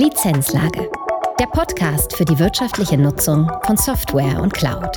[0.00, 0.90] Lizenzlage.
[1.38, 4.96] Der Podcast für die wirtschaftliche Nutzung von Software und Cloud.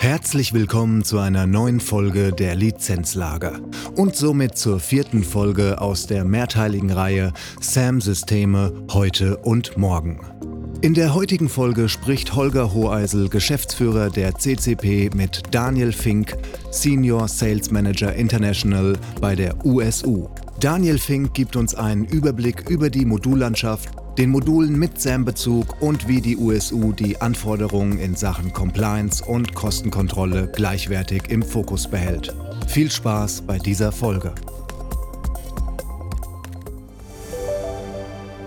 [0.00, 3.60] Herzlich willkommen zu einer neuen Folge der Lizenzlage
[3.94, 10.39] und somit zur vierten Folge aus der mehrteiligen Reihe SAM-Systeme heute und morgen.
[10.82, 16.34] In der heutigen Folge spricht Holger Hoheisel, Geschäftsführer der CCP, mit Daniel Fink,
[16.70, 20.28] Senior Sales Manager International bei der USU.
[20.58, 26.22] Daniel Fink gibt uns einen Überblick über die Modullandschaft, den Modulen mit SAM-Bezug und wie
[26.22, 32.34] die USU die Anforderungen in Sachen Compliance und Kostenkontrolle gleichwertig im Fokus behält.
[32.68, 34.32] Viel Spaß bei dieser Folge.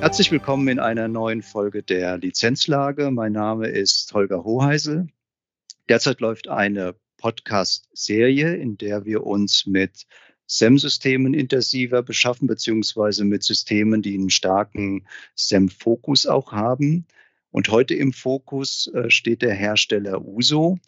[0.04, 3.10] Herzlich willkommen in einer neuen Folge der Lizenzlage.
[3.10, 5.08] Mein Name ist Holger Hoheisel.
[5.88, 10.06] Derzeit läuft eine Podcast-Serie, in der wir uns mit
[10.46, 17.08] SEM-Systemen intensiver beschaffen, beziehungsweise mit Systemen, die einen starken SEM-Fokus auch haben.
[17.52, 20.80] Und heute im Fokus äh, steht der Hersteller USO.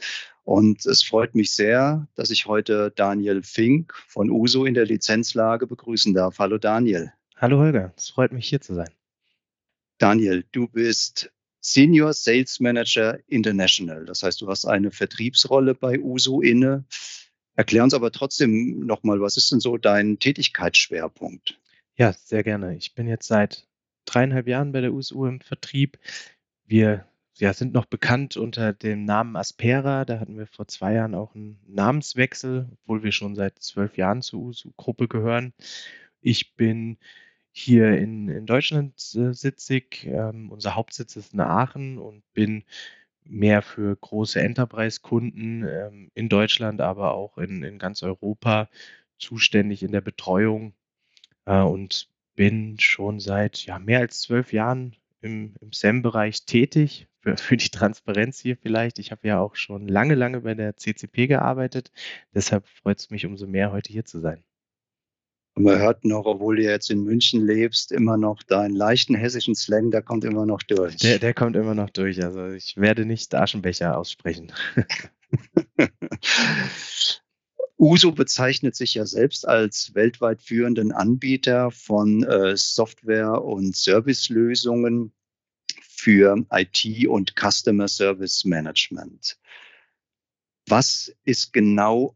[0.43, 5.67] Und es freut mich sehr, dass ich heute Daniel Fink von USO in der Lizenzlage
[5.67, 6.39] begrüßen darf.
[6.39, 7.13] Hallo Daniel.
[7.37, 8.89] Hallo Holger, es freut mich hier zu sein.
[9.97, 14.05] Daniel, du bist Senior Sales Manager International.
[14.05, 16.85] Das heißt, du hast eine Vertriebsrolle bei USO inne.
[17.55, 21.59] Erklär uns aber trotzdem nochmal, was ist denn so dein Tätigkeitsschwerpunkt?
[21.95, 22.75] Ja, sehr gerne.
[22.75, 23.67] Ich bin jetzt seit
[24.05, 25.97] dreieinhalb Jahren bei der USU im Vertrieb.
[26.65, 30.05] Wir ja, sind noch bekannt unter dem Namen Aspera.
[30.05, 34.21] Da hatten wir vor zwei Jahren auch einen Namenswechsel, obwohl wir schon seit zwölf Jahren
[34.21, 35.53] zur USU-Gruppe gehören.
[36.21, 36.97] Ich bin
[37.57, 40.05] hier in, in Deutschland äh, sitzig.
[40.05, 42.65] Ähm, unser Hauptsitz ist in Aachen und bin
[43.23, 48.69] mehr für große Enterprise-Kunden ähm, in Deutschland, aber auch in, in ganz Europa
[49.17, 50.73] zuständig in der Betreuung
[51.45, 57.07] äh, und bin schon seit ja, mehr als zwölf Jahren im, im SAM-Bereich tätig.
[57.37, 58.99] Für die Transparenz hier vielleicht.
[58.99, 61.91] Ich habe ja auch schon lange, lange bei der CCP gearbeitet.
[62.35, 64.44] Deshalb freut es mich umso mehr, heute hier zu sein.
[65.55, 69.55] Und man hört noch, obwohl du jetzt in München lebst, immer noch deinen leichten hessischen
[69.55, 70.97] Slang, der kommt immer noch durch.
[70.97, 72.21] Der, der kommt immer noch durch.
[72.21, 74.51] Also ich werde nicht Aschenbecher aussprechen.
[77.77, 85.13] USO bezeichnet sich ja selbst als weltweit führenden Anbieter von äh, Software- und Servicelösungen
[85.81, 89.37] für IT und Customer Service Management.
[90.67, 92.15] Was ist genau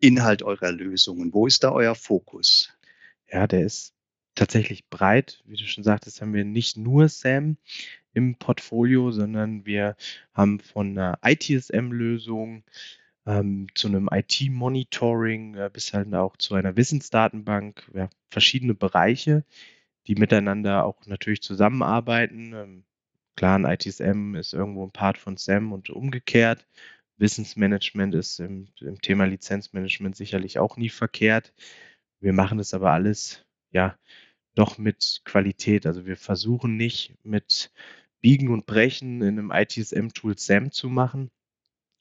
[0.00, 1.32] Inhalt eurer Lösungen?
[1.32, 2.72] Wo ist da euer Fokus?
[3.30, 3.94] Ja, der ist
[4.34, 5.42] tatsächlich breit.
[5.44, 7.56] Wie du schon sagtest, haben wir nicht nur SAM
[8.14, 9.96] im Portfolio, sondern wir
[10.32, 12.64] haben von einer ITSM-Lösung
[13.26, 19.44] ähm, zu einem IT-Monitoring äh, bis halt auch zu einer Wissensdatenbank ja, verschiedene Bereiche,
[20.06, 22.54] die miteinander auch natürlich zusammenarbeiten.
[22.54, 22.84] Ähm,
[23.36, 26.66] klar, ein ITSM ist irgendwo ein Part von SAM und umgekehrt.
[27.18, 31.52] Wissensmanagement ist im, im Thema Lizenzmanagement sicherlich auch nie verkehrt.
[32.20, 33.98] Wir machen das aber alles, ja,
[34.54, 35.86] doch mit Qualität.
[35.86, 37.72] Also wir versuchen nicht mit
[38.20, 41.30] Biegen und Brechen in einem ITSM-Tool SAM zu machen,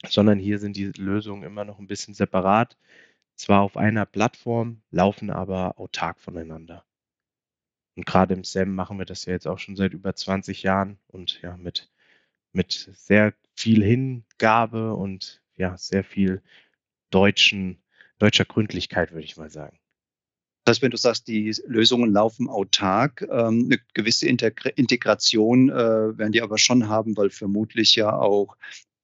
[0.08, 2.78] sondern hier sind die Lösungen immer noch ein bisschen separat.
[3.36, 6.86] Zwar auf einer Plattform, laufen aber autark voneinander.
[7.96, 11.00] Und gerade im SAM machen wir das ja jetzt auch schon seit über 20 Jahren
[11.08, 11.92] und ja, mit,
[12.58, 16.42] mit sehr viel Hingabe und ja, sehr viel
[17.10, 17.82] deutschen,
[18.20, 19.80] deutscher Gründlichkeit, würde ich mal sagen.
[20.66, 26.34] Das heißt, wenn du sagst, die Lösungen laufen autark, ähm, eine gewisse Integration äh, werden
[26.34, 28.58] die aber schon haben, weil vermutlich ja auch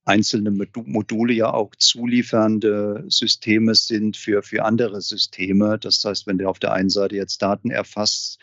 [0.04, 5.80] einzelne Module ja auch zuliefernde Systeme sind für, für andere Systeme.
[5.80, 8.40] Das heißt, wenn du auf der einen Seite jetzt Daten erfasst,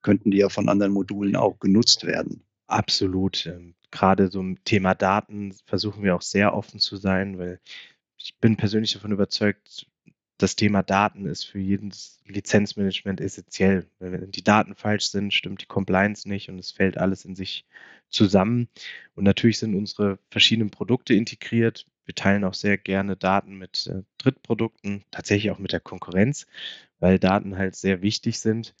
[0.00, 2.42] könnten die ja von anderen Modulen auch genutzt werden.
[2.72, 3.46] Absolut.
[3.46, 7.60] Ähm, gerade so im Thema Daten versuchen wir auch sehr offen zu sein, weil
[8.16, 9.86] ich bin persönlich davon überzeugt,
[10.38, 13.86] das Thema Daten ist für jedes Lizenzmanagement essentiell.
[13.98, 17.66] Wenn die Daten falsch sind, stimmt die Compliance nicht und es fällt alles in sich
[18.08, 18.68] zusammen.
[19.14, 21.86] Und natürlich sind unsere verschiedenen Produkte integriert.
[22.06, 26.46] Wir teilen auch sehr gerne Daten mit äh, Drittprodukten, tatsächlich auch mit der Konkurrenz,
[27.00, 28.74] weil Daten halt sehr wichtig sind.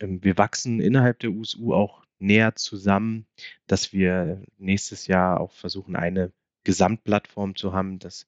[0.00, 3.26] Ähm, wir wachsen innerhalb der USU auch näher zusammen,
[3.66, 6.32] dass wir nächstes Jahr auch versuchen, eine
[6.64, 8.26] Gesamtplattform zu haben, dass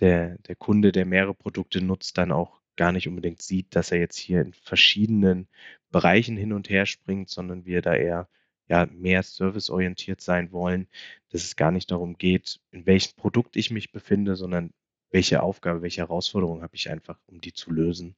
[0.00, 3.98] der, der Kunde, der mehrere Produkte nutzt, dann auch gar nicht unbedingt sieht, dass er
[3.98, 5.48] jetzt hier in verschiedenen
[5.90, 8.28] Bereichen hin und her springt, sondern wir da eher
[8.68, 10.88] ja, mehr serviceorientiert sein wollen,
[11.30, 14.72] dass es gar nicht darum geht, in welchem Produkt ich mich befinde, sondern
[15.10, 18.16] welche Aufgabe, welche Herausforderung habe ich einfach, um die zu lösen.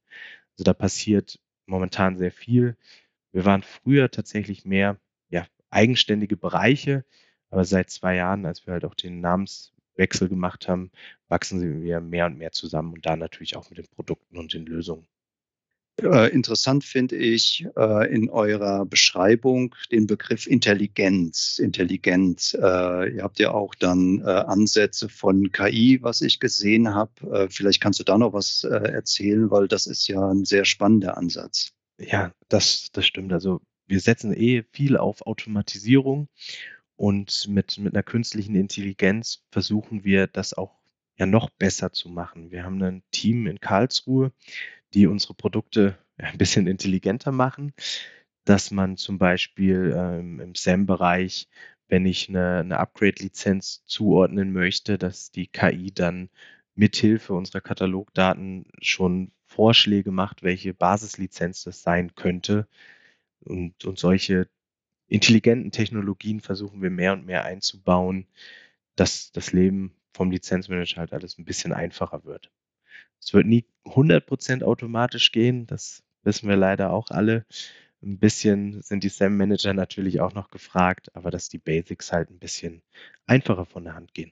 [0.53, 2.75] Also da passiert momentan sehr viel.
[3.31, 4.99] Wir waren früher tatsächlich mehr
[5.69, 7.05] eigenständige Bereiche,
[7.49, 10.91] aber seit zwei Jahren, als wir halt auch den Namenswechsel gemacht haben,
[11.27, 14.65] wachsen wir mehr und mehr zusammen und da natürlich auch mit den Produkten und den
[14.65, 15.07] Lösungen.
[16.01, 21.59] Äh, interessant finde ich äh, in eurer Beschreibung den Begriff Intelligenz.
[21.59, 22.53] Intelligenz.
[22.53, 27.11] Äh, ihr habt ja auch dann äh, Ansätze von KI, was ich gesehen habe.
[27.31, 30.65] Äh, vielleicht kannst du da noch was äh, erzählen, weil das ist ja ein sehr
[30.65, 31.71] spannender Ansatz.
[31.99, 33.33] Ja, das, das stimmt.
[33.33, 36.29] Also wir setzen eh viel auf Automatisierung
[36.95, 40.75] und mit, mit einer künstlichen Intelligenz versuchen wir das auch
[41.17, 42.51] ja noch besser zu machen.
[42.51, 44.31] Wir haben ein Team in Karlsruhe,
[44.93, 47.73] die unsere Produkte ein bisschen intelligenter machen,
[48.45, 51.47] dass man zum Beispiel ähm, im SAM-Bereich,
[51.87, 56.29] wenn ich eine, eine Upgrade-Lizenz zuordnen möchte, dass die KI dann
[56.75, 62.67] mithilfe unserer Katalogdaten schon Vorschläge macht, welche Basislizenz das sein könnte.
[63.41, 64.49] Und, und solche
[65.07, 68.27] intelligenten Technologien versuchen wir mehr und mehr einzubauen,
[68.95, 72.51] dass das Leben vom Lizenzmanager halt alles ein bisschen einfacher wird.
[73.21, 77.45] Es wird nie 100% automatisch gehen, das wissen wir leider auch alle.
[78.01, 82.39] Ein bisschen sind die SAM-Manager natürlich auch noch gefragt, aber dass die Basics halt ein
[82.39, 82.81] bisschen
[83.25, 84.31] einfacher von der Hand gehen.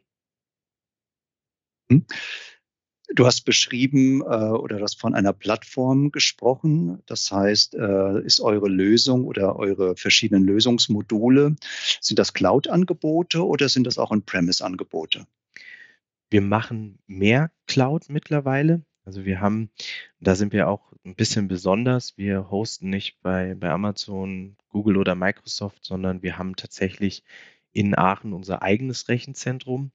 [1.90, 2.06] Hm.
[3.14, 7.02] Du hast beschrieben äh, oder hast von einer Plattform gesprochen.
[7.06, 11.56] Das heißt, äh, ist eure Lösung oder eure verschiedenen Lösungsmodule,
[12.02, 15.26] sind das Cloud-Angebote oder sind das auch On-Premise-Angebote?
[16.30, 18.84] Wir machen mehr Cloud mittlerweile.
[19.06, 19.70] Also wir haben,
[20.20, 22.18] da sind wir auch ein bisschen besonders.
[22.18, 27.24] Wir hosten nicht bei, bei Amazon, Google oder Microsoft, sondern wir haben tatsächlich
[27.72, 29.92] in Aachen unser eigenes Rechenzentrum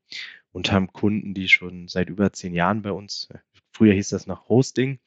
[0.52, 3.28] und haben Kunden, die schon seit über zehn Jahren bei uns,
[3.72, 4.98] früher hieß das noch Hosting,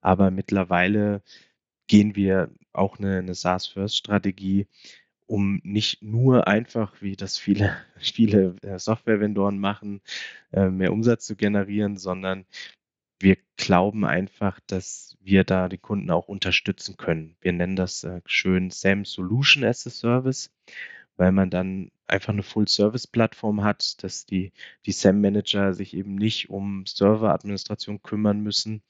[0.00, 1.22] aber mittlerweile
[1.86, 4.66] gehen wir auch eine, eine SaaS-First-Strategie
[5.26, 10.00] um nicht nur einfach, wie das viele, viele äh, Software-Vendoren machen,
[10.52, 12.46] äh, mehr Umsatz zu generieren, sondern
[13.20, 17.36] wir glauben einfach, dass wir da die Kunden auch unterstützen können.
[17.40, 20.52] Wir nennen das äh, schön SAM Solution as a Service,
[21.16, 24.52] weil man dann einfach eine Full-Service-Plattform hat, dass die,
[24.86, 28.82] die SAM-Manager sich eben nicht um Server-Administration kümmern müssen.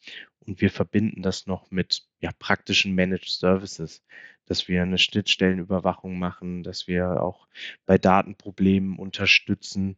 [0.46, 4.02] Und wir verbinden das noch mit ja, praktischen Managed Services
[4.46, 7.48] dass wir eine Schnittstellenüberwachung machen, dass wir auch
[7.86, 9.96] bei Datenproblemen unterstützen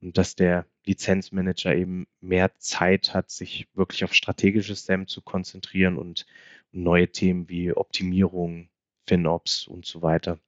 [0.00, 5.96] und dass der Lizenzmanager eben mehr Zeit hat, sich wirklich auf strategisches SAM zu konzentrieren
[5.98, 6.26] und
[6.70, 8.68] neue Themen wie Optimierung,
[9.06, 10.38] FinOps und so weiter.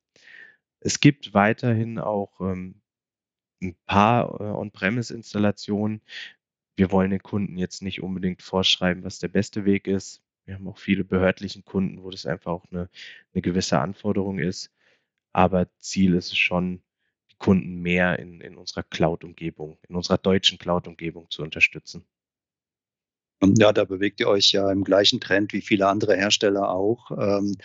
[0.81, 2.81] Es gibt weiterhin auch ähm,
[3.63, 6.01] ein paar äh, On-Premise-Installationen.
[6.77, 10.23] Wir wollen den Kunden jetzt nicht unbedingt vorschreiben, was der beste Weg ist.
[10.47, 12.89] Wir haben auch viele behördlichen Kunden, wo das einfach auch eine,
[13.35, 14.73] eine gewisse Anforderung ist.
[15.33, 16.83] Aber Ziel ist es schon,
[17.31, 22.05] die Kunden mehr in, in unserer Cloud-Umgebung, in unserer deutschen Cloud-Umgebung zu unterstützen.
[23.43, 27.11] Ja, da bewegt ihr euch ja im gleichen Trend wie viele andere Hersteller auch.
[27.13, 27.57] Ähm,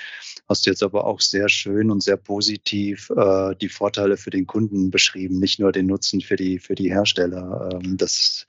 [0.47, 4.89] hast jetzt aber auch sehr schön und sehr positiv äh, die Vorteile für den Kunden
[4.89, 7.69] beschrieben, nicht nur den Nutzen für die, für die Hersteller.
[7.73, 8.47] Ähm, das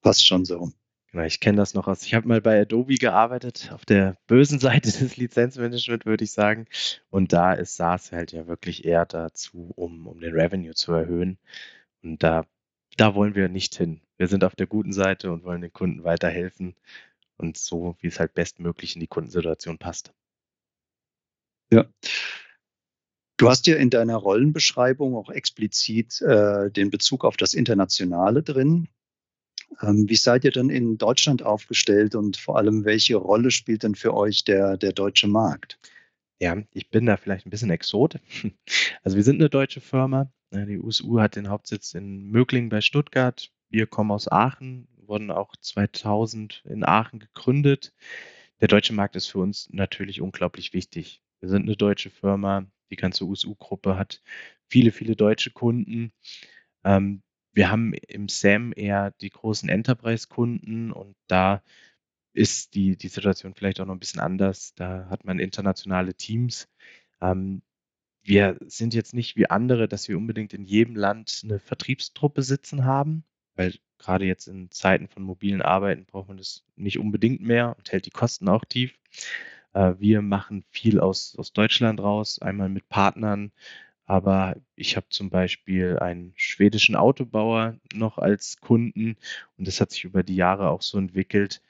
[0.00, 0.72] passt schon so.
[1.12, 2.04] Genau, ich kenne das noch aus.
[2.04, 6.66] Ich habe mal bei Adobe gearbeitet, auf der bösen Seite des Lizenzmanagement, würde ich sagen.
[7.10, 11.38] Und da ist SaaS halt ja wirklich eher dazu, um, um den Revenue zu erhöhen.
[12.02, 12.46] Und da,
[12.96, 14.00] da wollen wir nicht hin.
[14.16, 16.74] Wir sind auf der guten Seite und wollen den Kunden weiterhelfen.
[17.36, 20.12] Und so, wie es halt bestmöglich in die Kundensituation passt.
[21.72, 21.86] Ja.
[23.38, 28.88] Du hast ja in deiner Rollenbeschreibung auch explizit äh, den Bezug auf das Internationale drin.
[29.80, 33.94] Ähm, wie seid ihr denn in Deutschland aufgestellt und vor allem, welche Rolle spielt denn
[33.94, 35.78] für euch der, der deutsche Markt?
[36.40, 38.20] Ja, ich bin da vielleicht ein bisschen Exot.
[39.02, 40.30] Also wir sind eine deutsche Firma.
[40.54, 43.50] Die USU hat den Hauptsitz in Möglingen bei Stuttgart.
[43.70, 47.94] Wir kommen aus Aachen, wurden auch 2000 in Aachen gegründet.
[48.60, 51.22] Der deutsche Markt ist für uns natürlich unglaublich wichtig.
[51.40, 52.66] Wir sind eine deutsche Firma.
[52.90, 54.20] Die ganze USU-Gruppe hat
[54.68, 56.12] viele, viele deutsche Kunden.
[56.84, 57.22] Ähm,
[57.54, 61.62] wir haben im SAM eher die großen Enterprise-Kunden und da
[62.34, 64.74] ist die, die Situation vielleicht auch noch ein bisschen anders.
[64.74, 66.68] Da hat man internationale Teams.
[67.22, 67.62] Ähm,
[68.22, 72.84] wir sind jetzt nicht wie andere, dass wir unbedingt in jedem Land eine Vertriebstruppe sitzen
[72.84, 73.24] haben,
[73.56, 77.92] weil gerade jetzt in Zeiten von mobilen Arbeiten braucht man das nicht unbedingt mehr und
[77.92, 78.94] hält die Kosten auch tief.
[79.74, 83.52] Äh, wir machen viel aus, aus Deutschland raus, einmal mit Partnern,
[84.06, 89.16] Aber ich habe zum Beispiel einen schwedischen Autobauer noch als Kunden
[89.56, 91.62] und das hat sich über die Jahre auch so entwickelt,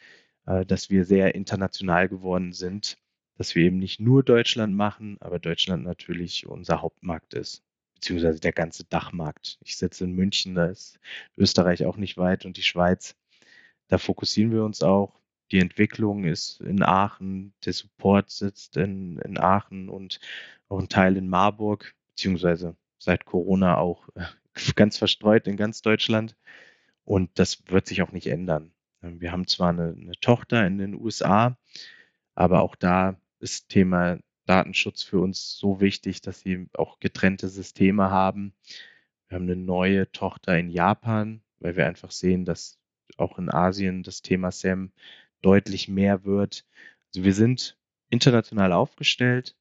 [0.47, 2.99] äh, dass wir sehr international geworden sind,
[3.37, 7.63] dass wir eben nicht nur Deutschland machen, aber Deutschland natürlich unser Hauptmarkt ist,
[7.95, 9.59] beziehungsweise der ganze Dachmarkt.
[9.63, 10.99] Ich sitze in München, da ist
[11.37, 13.17] Österreich auch nicht weit und die Schweiz.
[13.89, 15.21] Da fokussieren wir uns auch.
[15.51, 20.19] Die Entwicklung ist in Aachen, der Support sitzt in, in Aachen und
[20.69, 24.09] auch ein Teil in Marburg, beziehungsweise seit Corona auch
[24.77, 26.37] ganz verstreut in ganz Deutschland.
[27.05, 28.73] Und das wird sich auch nicht ändern.
[29.01, 31.59] Wir haben zwar eine, eine Tochter in den USA,
[32.35, 38.11] aber auch da ist Thema Datenschutz für uns so wichtig, dass sie auch getrennte Systeme
[38.11, 38.55] haben.
[39.29, 42.79] Wir haben eine neue Tochter in Japan, weil wir einfach sehen, dass
[43.17, 44.93] auch in Asien das Thema SAM
[45.43, 46.67] deutlich mehr wird.
[47.09, 47.77] Also wir sind
[48.09, 49.57] international aufgestellt,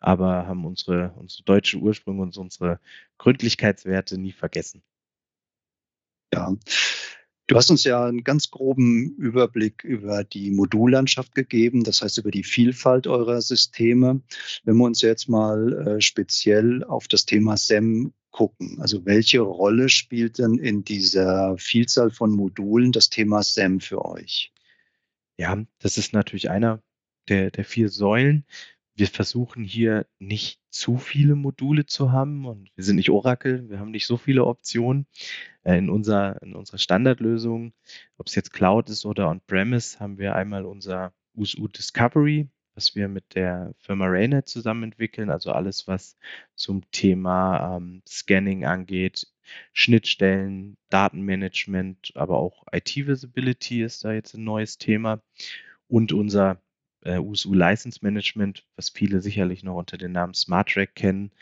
[0.00, 2.80] aber haben unsere, unsere deutsche Ursprünge und unsere
[3.18, 4.82] Gründlichkeitswerte nie vergessen.
[6.32, 6.54] Ja,
[7.48, 12.32] Du hast uns ja einen ganz groben Überblick über die Modullandschaft gegeben, das heißt über
[12.32, 14.20] die Vielfalt eurer Systeme.
[14.64, 19.88] Wenn wir uns jetzt mal äh, speziell auf das Thema SEM gucken, also welche Rolle
[19.88, 24.52] spielt denn in dieser Vielzahl von Modulen das Thema SEM für euch?
[25.38, 26.82] Ja, das ist natürlich einer
[27.28, 28.44] der, der vier Säulen.
[28.96, 33.78] Wir versuchen hier nicht zu viele Module zu haben und wir sind nicht Oracle, wir
[33.78, 35.06] haben nicht so viele Optionen.
[35.64, 37.74] Äh, in, unserer, in unserer Standardlösung,
[38.16, 43.08] ob es jetzt Cloud ist oder On-Premise, haben wir einmal unser USU Discovery, was wir
[43.08, 46.16] mit der Firma Raynet zusammen entwickeln, also alles, was
[46.54, 49.26] zum Thema ähm, Scanning angeht,
[49.72, 55.20] Schnittstellen, Datenmanagement, aber auch IT-Visibility ist da jetzt ein neues Thema.
[55.88, 56.60] Und unser
[57.06, 61.32] äh, USU License Management, was viele sicherlich noch unter dem Namen SmartTrack kennen,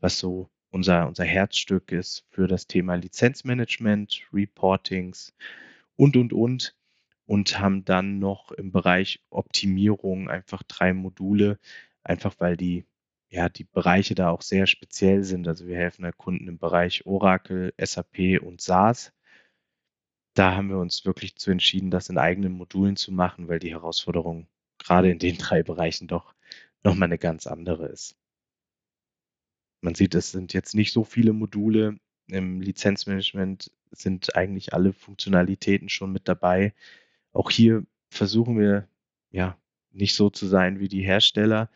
[0.00, 5.34] was so unser, unser Herzstück ist für das Thema Lizenzmanagement, Reportings
[5.96, 6.76] und, und, und.
[7.26, 11.58] Und haben dann noch im Bereich Optimierung einfach drei Module,
[12.02, 12.84] einfach weil die,
[13.30, 15.48] ja, die Bereiche da auch sehr speziell sind.
[15.48, 19.12] Also wir helfen der Kunden im Bereich Oracle, SAP und SaaS.
[20.34, 23.70] Da haben wir uns wirklich zu entschieden, das in eigenen Modulen zu machen, weil die
[23.70, 24.48] Herausforderung
[24.84, 26.34] gerade in den drei Bereichen doch
[26.84, 28.16] nochmal eine ganz andere ist.
[29.80, 31.98] Man sieht, es sind jetzt nicht so viele Module.
[32.28, 36.74] Im Lizenzmanagement sind eigentlich alle Funktionalitäten schon mit dabei.
[37.32, 38.88] Auch hier versuchen wir
[39.30, 39.58] ja
[39.90, 41.70] nicht so zu sein wie die Hersteller,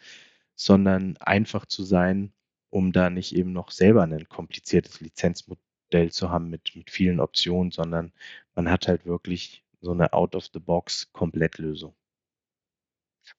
[0.54, 2.32] sondern einfach zu sein,
[2.70, 7.70] um da nicht eben noch selber ein kompliziertes Lizenzmodell zu haben mit, mit vielen Optionen,
[7.70, 8.12] sondern
[8.54, 11.94] man hat halt wirklich so eine Out-of-the-Box-Komplettlösung.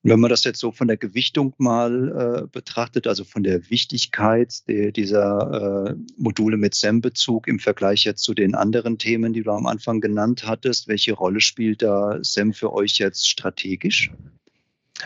[0.03, 3.69] Und wenn man das jetzt so von der Gewichtung mal äh, betrachtet, also von der
[3.69, 9.43] Wichtigkeit der, dieser äh, Module mit SEM-Bezug im Vergleich jetzt zu den anderen Themen, die
[9.43, 14.11] du am Anfang genannt hattest, welche Rolle spielt da SEM für euch jetzt strategisch?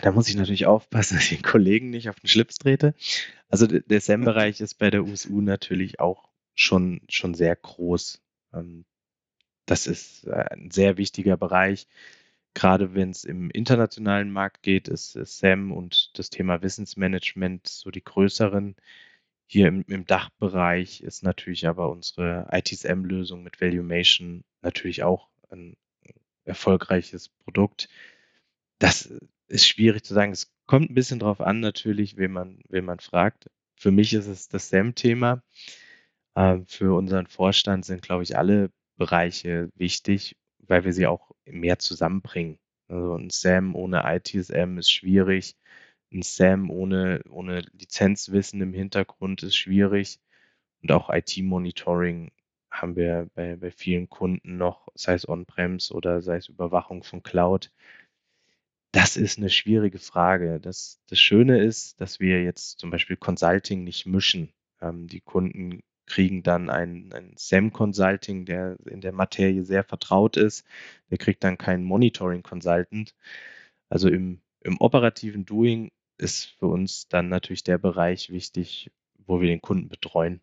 [0.02, 2.94] Da muss ich natürlich aufpassen, dass ich den Kollegen nicht auf den Schlips trete.
[3.48, 8.20] Also der SEM-Bereich ist bei der USU natürlich auch schon, schon sehr groß.
[8.52, 8.84] Ähm,
[9.66, 11.86] das ist äh, ein sehr wichtiger Bereich
[12.54, 17.90] gerade wenn es im internationalen Markt geht, ist, ist SAM und das Thema Wissensmanagement so
[17.90, 18.76] die größeren.
[19.46, 25.76] Hier im, im Dachbereich ist natürlich aber unsere ITSM-Lösung mit Valuation natürlich auch ein
[26.44, 27.88] erfolgreiches Produkt.
[28.78, 29.12] Das
[29.48, 30.32] ist schwierig zu sagen.
[30.32, 33.50] Es kommt ein bisschen drauf an, natürlich, wen man, wen man fragt.
[33.76, 35.42] Für mich ist es das SAM-Thema.
[36.36, 40.36] Ähm, für unseren Vorstand sind, glaube ich, alle Bereiche wichtig,
[40.68, 42.58] weil wir sie auch mehr zusammenbringen.
[42.88, 45.56] Also ein SAM ohne ITSM ist schwierig.
[46.12, 50.20] Ein SAM ohne, ohne Lizenzwissen im Hintergrund ist schwierig.
[50.82, 52.30] Und auch IT-Monitoring
[52.70, 57.22] haben wir bei, bei vielen Kunden noch, sei es On-Prems oder sei es Überwachung von
[57.22, 57.72] Cloud.
[58.92, 60.60] Das ist eine schwierige Frage.
[60.60, 64.52] Das, das Schöne ist, dass wir jetzt zum Beispiel Consulting nicht mischen.
[64.80, 70.64] Ähm, die Kunden kriegen dann ein, ein SAM-Consulting, der in der Materie sehr vertraut ist.
[71.10, 73.14] Der kriegt dann keinen Monitoring-Consultant.
[73.88, 78.90] Also im, im operativen Doing ist für uns dann natürlich der Bereich wichtig,
[79.26, 80.40] wo wir den Kunden betreuen.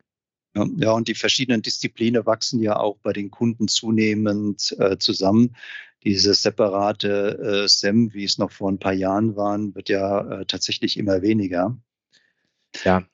[0.54, 5.56] Ja, und die verschiedenen Disziplinen wachsen ja auch bei den Kunden zunehmend äh, zusammen.
[6.04, 10.46] Diese separate äh, SEM, wie es noch vor ein paar Jahren waren, wird ja äh,
[10.46, 11.78] tatsächlich immer weniger.
[12.84, 13.06] Ja,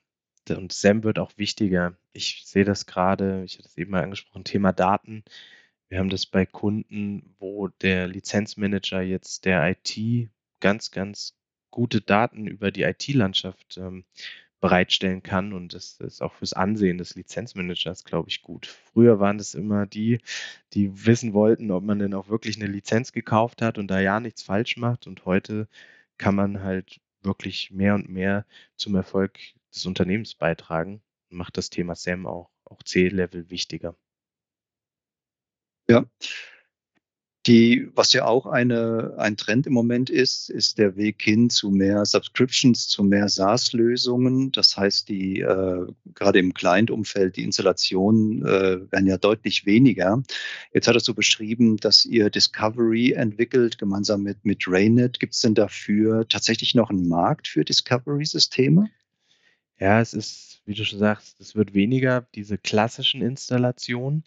[0.56, 1.96] und SAM wird auch wichtiger.
[2.12, 5.24] Ich sehe das gerade, ich hatte es eben mal angesprochen, Thema Daten.
[5.88, 11.36] Wir haben das bei Kunden, wo der Lizenzmanager jetzt der IT ganz, ganz
[11.70, 14.04] gute Daten über die IT-Landschaft ähm,
[14.60, 18.66] bereitstellen kann und das ist auch fürs Ansehen des Lizenzmanagers, glaube ich, gut.
[18.66, 20.20] Früher waren das immer die,
[20.72, 24.18] die wissen wollten, ob man denn auch wirklich eine Lizenz gekauft hat und da ja
[24.18, 25.68] nichts falsch macht und heute
[26.18, 29.38] kann man halt wirklich mehr und mehr zum Erfolg
[29.74, 33.96] des Unternehmens beitragen macht das Thema SAM auch auch C-Level wichtiger.
[35.88, 36.04] Ja.
[37.46, 41.70] Die, was ja auch eine, ein Trend im Moment ist, ist der Weg hin zu
[41.70, 44.52] mehr Subscriptions, zu mehr SaaS-Lösungen.
[44.52, 50.22] Das heißt, die äh, gerade im Client-Umfeld, die Installationen äh, werden ja deutlich weniger.
[50.74, 55.18] Jetzt hattest du beschrieben, dass ihr Discovery entwickelt, gemeinsam mit, mit Raynet.
[55.18, 58.90] Gibt es denn dafür tatsächlich noch einen Markt für Discovery-Systeme?
[59.80, 64.24] Ja, es ist, wie du schon sagst, es wird weniger diese klassischen Installationen.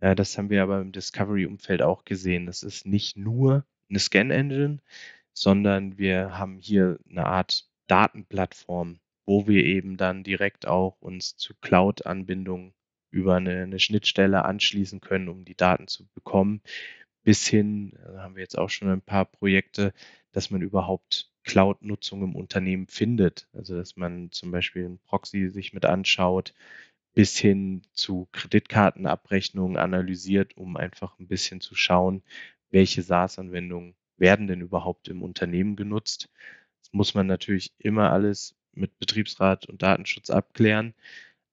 [0.00, 2.46] Äh, das haben wir aber im Discovery-Umfeld auch gesehen.
[2.46, 4.78] Das ist nicht nur eine Scan-Engine,
[5.32, 11.54] sondern wir haben hier eine Art Datenplattform, wo wir eben dann direkt auch uns zu
[11.60, 12.74] Cloud-Anbindungen
[13.10, 16.62] über eine, eine Schnittstelle anschließen können, um die Daten zu bekommen.
[17.24, 19.92] Bis hin, äh, haben wir jetzt auch schon ein paar Projekte,
[20.32, 23.48] dass man überhaupt Cloud-Nutzung im Unternehmen findet.
[23.52, 26.54] Also dass man zum Beispiel ein Proxy sich mit anschaut,
[27.14, 32.22] bis hin zu Kreditkartenabrechnungen analysiert, um einfach ein bisschen zu schauen,
[32.70, 36.30] welche SaaS-Anwendungen werden denn überhaupt im Unternehmen genutzt.
[36.82, 40.94] Das muss man natürlich immer alles mit Betriebsrat und Datenschutz abklären,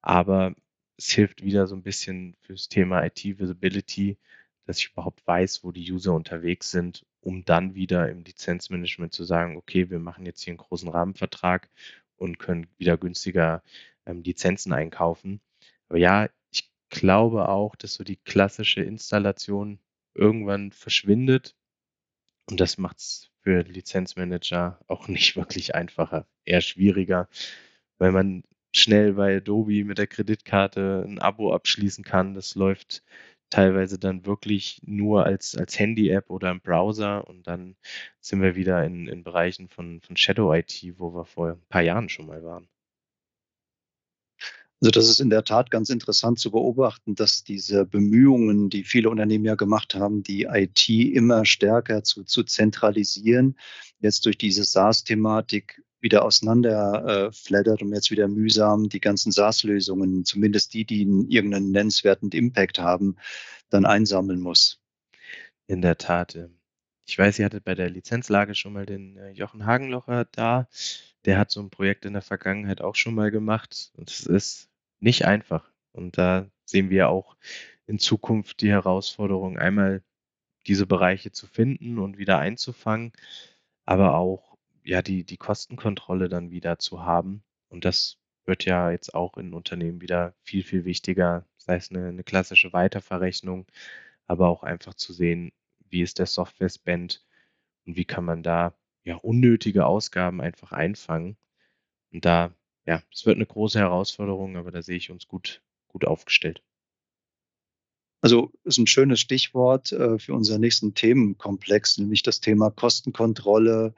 [0.02, 0.56] aber
[0.98, 4.18] es hilft wieder so ein bisschen fürs Thema IT-Visibility,
[4.66, 9.26] dass ich überhaupt weiß, wo die User unterwegs sind, um dann wieder im Lizenzmanagement zu
[9.26, 11.70] sagen, okay, wir machen jetzt hier einen großen Rahmenvertrag
[12.16, 13.64] und können wieder günstiger
[14.06, 15.42] ähm, Lizenzen einkaufen.
[15.90, 19.80] Aber ja, ich glaube auch, dass so die klassische Installation
[20.14, 21.58] irgendwann verschwindet
[22.50, 27.28] und das macht es für Lizenzmanager auch nicht wirklich einfacher, eher schwieriger,
[27.98, 32.36] weil man schnell bei Adobe mit der Kreditkarte ein Abo abschließen kann.
[32.36, 33.04] Das läuft
[33.50, 37.76] teilweise dann wirklich nur als, als Handy-App oder im Browser und dann
[38.20, 41.82] sind wir wieder in, in Bereichen von, von Shadow IT, wo wir vor ein paar
[41.82, 42.68] Jahren schon mal waren.
[44.80, 49.10] Also das ist in der Tat ganz interessant zu beobachten, dass diese Bemühungen, die viele
[49.10, 53.58] Unternehmen ja gemacht haben, die IT immer stärker zu, zu zentralisieren,
[54.00, 60.74] jetzt durch diese SaaS-Thematik wieder auseinanderflattert äh, und jetzt wieder mühsam die ganzen SaaS-Lösungen, zumindest
[60.74, 63.18] die, die irgendeinen nennenswerten Impact haben,
[63.70, 64.80] dann einsammeln muss.
[65.68, 66.36] In der Tat.
[66.36, 66.58] Ähm,
[67.06, 70.68] ich weiß, ihr hattet bei der Lizenzlage schon mal den äh, Jochen Hagenlocher da.
[71.26, 73.92] Der hat so ein Projekt in der Vergangenheit auch schon mal gemacht.
[73.96, 75.72] Und es ist nicht einfach.
[75.94, 77.38] Und da sehen wir auch
[77.86, 80.04] in Zukunft die Herausforderung, einmal
[80.68, 83.14] diese Bereiche zu finden und wieder einzufangen,
[83.86, 84.47] aber auch
[84.88, 87.44] ja, die, die Kostenkontrolle dann wieder zu haben.
[87.68, 92.08] Und das wird ja jetzt auch in Unternehmen wieder viel, viel wichtiger, sei es eine,
[92.08, 93.68] eine klassische Weiterverrechnung,
[94.28, 95.52] aber auch einfach zu sehen,
[95.90, 97.26] wie ist der Software-Spend
[97.86, 98.74] und wie kann man da
[99.04, 101.38] ja unnötige Ausgaben einfach einfangen.
[102.14, 102.54] Und da,
[102.86, 106.64] ja, es wird eine große Herausforderung, aber da sehe ich uns gut, gut aufgestellt.
[108.22, 113.94] Also ist ein schönes Stichwort äh, für unseren nächsten Themenkomplex, nämlich das Thema Kostenkontrolle,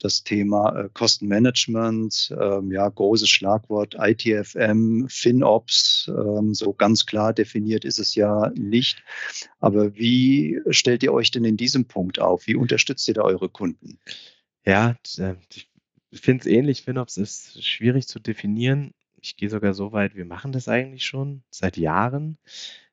[0.00, 7.84] das Thema äh, Kostenmanagement, ähm, ja, großes Schlagwort ITFM, FinOps, ähm, so ganz klar definiert
[7.84, 9.02] ist es ja nicht.
[9.60, 12.46] Aber wie stellt ihr euch denn in diesem Punkt auf?
[12.46, 13.98] Wie unterstützt ihr da eure Kunden?
[14.64, 15.68] Ja, äh, ich
[16.12, 16.82] finde es ähnlich.
[16.82, 18.94] FinOps ist schwierig zu definieren.
[19.20, 22.38] Ich gehe sogar so weit, wir machen das eigentlich schon seit Jahren.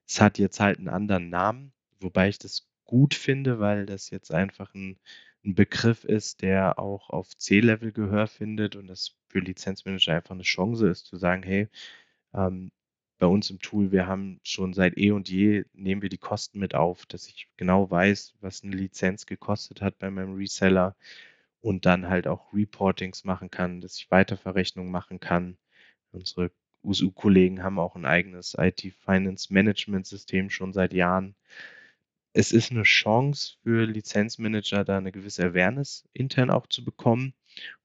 [0.05, 4.31] Es hat jetzt halt einen anderen Namen, wobei ich das gut finde, weil das jetzt
[4.33, 4.97] einfach ein
[5.47, 10.43] 'n Begriff ist, der auch auf C-Level Gehör findet und das für Lizenzmanager einfach eine
[10.43, 11.69] Chance ist, zu sagen: „Hey,
[12.33, 12.71] ähm,
[13.19, 16.59] bei uns im Tool, wir haben schon seit eh und je nehmen wir die Kosten
[16.59, 20.95] mit auf, dass ich genau weiß, was eine Lizenz gekostet hat bei meinem Reseller
[21.61, 25.57] und dann halt auch Reportings machen kann, dass ich Weiterverrechnungen machen kann.“
[26.11, 26.51] Unsere
[26.83, 31.35] USU-Kollegen haben auch ein eigenes IT-Finance-Management-System schon seit Jahren
[32.37, 37.33] es ist eine Chance für Lizenzmanager, da eine gewisse Awareness intern auch zu bekommen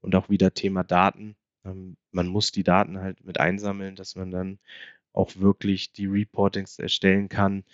[0.03, 1.37] und auch wieder Thema Daten.
[1.65, 4.59] Ähm, man muss die Daten halt mit einsammeln, dass man dann
[5.15, 7.65] auch wirklich die Reportings erstellen kann,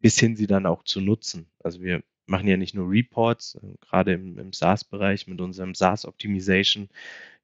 [0.00, 1.50] bis hin sie dann auch zu nutzen.
[1.62, 6.06] Also wir machen ja nicht nur Reports, äh, gerade im, im SaaS-Bereich mit unserem SaaS
[6.06, 6.88] Optimization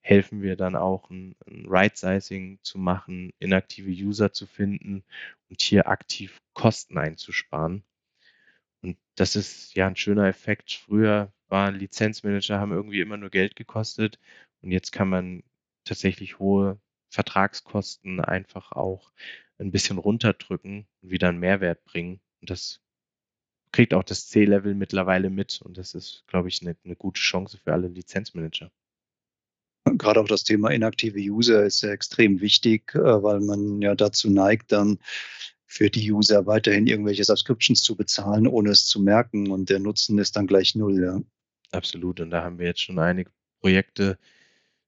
[0.00, 5.04] helfen wir dann auch ein, ein Right-Sizing zu machen, inaktive User zu finden
[5.50, 7.84] und hier aktiv Kosten einzusparen.
[8.82, 10.72] Und das ist ja ein schöner Effekt.
[10.72, 14.18] Früher waren Lizenzmanager haben irgendwie immer nur Geld gekostet
[14.60, 15.42] und jetzt kann man
[15.84, 19.12] tatsächlich hohe Vertragskosten einfach auch
[19.58, 22.20] ein bisschen runterdrücken und wieder einen Mehrwert bringen.
[22.40, 22.80] Und das
[23.72, 27.58] kriegt auch das C-Level mittlerweile mit und das ist, glaube ich, eine, eine gute Chance
[27.58, 28.70] für alle Lizenzmanager.
[29.84, 34.30] Gerade auch das Thema inaktive User ist ja extrem wichtig, äh, weil man ja dazu
[34.30, 34.98] neigt, dann
[35.68, 39.50] für die User weiterhin irgendwelche Subscriptions zu bezahlen, ohne es zu merken.
[39.50, 41.20] Und der Nutzen ist dann gleich null, ja.
[41.70, 42.20] Absolut.
[42.20, 44.18] Und da haben wir jetzt schon einige Projekte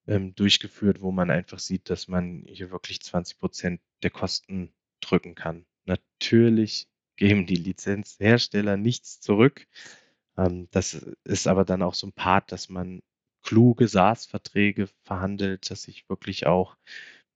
[0.06, 5.34] ähm, durchgeführt, wo man einfach sieht, dass man hier wirklich 20 Prozent der Kosten drücken
[5.34, 5.66] kann.
[5.84, 9.66] Natürlich geben die Lizenzhersteller nichts zurück.
[10.38, 13.02] Ähm, das ist aber dann auch so ein Part, dass man
[13.42, 16.78] kluge SaaS-Verträge verhandelt, dass ich wirklich auch